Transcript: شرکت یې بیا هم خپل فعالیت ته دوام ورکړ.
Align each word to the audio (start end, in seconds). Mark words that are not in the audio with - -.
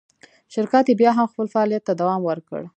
شرکت 0.53 0.85
یې 0.89 0.95
بیا 0.99 1.11
هم 1.17 1.25
خپل 1.31 1.45
فعالیت 1.53 1.83
ته 1.87 1.93
دوام 2.01 2.21
ورکړ. 2.25 2.61